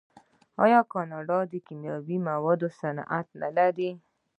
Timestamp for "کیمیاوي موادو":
1.65-2.67